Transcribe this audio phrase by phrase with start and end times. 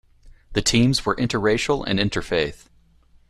[0.53, 2.69] The teams were interracial and interfaith.